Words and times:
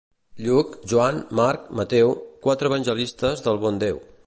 Lluc, 0.45 0.71
Joan, 0.93 1.19
Marc, 1.41 1.67
Mateu, 1.81 2.15
quatre 2.47 2.71
evangelistes 2.73 3.47
del 3.49 3.63
bon 3.67 3.81
Déu. 3.85 4.05